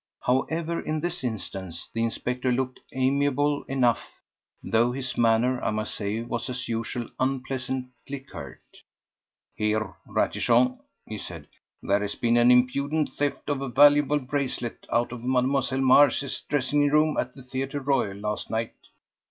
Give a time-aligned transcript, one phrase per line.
[0.23, 4.01] However, in this instance the inspector looked amiable enough,
[4.63, 8.61] though his manner, I must say, was, as usual, unpleasantly curt.
[9.53, 11.45] "Here, Ratichon," he said,
[11.83, 16.89] "there has been an impudent theft of a valuable bracelet out of Mademoiselle Mars' dressing
[16.89, 18.73] room at the Theatre Royal last night.